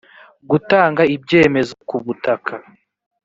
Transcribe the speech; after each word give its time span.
gutanga 0.49 1.01
ibyemezo 1.15 1.73
ku 1.89 1.95
butaka 2.05 2.53